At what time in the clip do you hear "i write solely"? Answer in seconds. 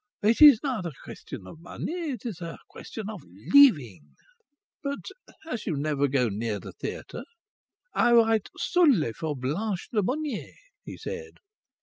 7.93-9.13